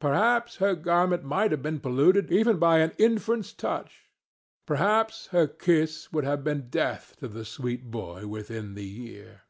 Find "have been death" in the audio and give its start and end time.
6.24-7.14